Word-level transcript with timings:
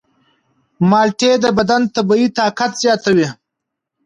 مالټې 0.89 1.31
د 1.43 1.45
بدن 1.57 1.81
طبیعي 1.95 2.27
طاقت 2.37 2.71
زیاتوي. 2.83 3.27